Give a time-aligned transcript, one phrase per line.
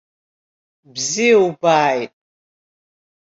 [0.93, 2.13] Бзиа убааит!